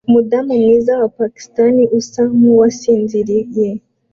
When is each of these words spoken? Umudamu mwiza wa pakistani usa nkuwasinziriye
Umudamu 0.07 0.51
mwiza 0.61 0.91
wa 1.01 1.09
pakistani 1.17 1.83
usa 1.97 2.21
nkuwasinziriye 2.31 3.69